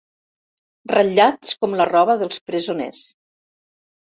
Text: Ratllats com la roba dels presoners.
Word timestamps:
Ratllats 0.91 1.53
com 1.65 1.77
la 1.81 1.87
roba 1.91 2.17
dels 2.23 2.43
presoners. 2.49 3.07